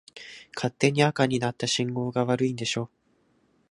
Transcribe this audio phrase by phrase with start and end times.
[0.55, 2.89] 勝手に赤になった信号機が悪いんでしょ。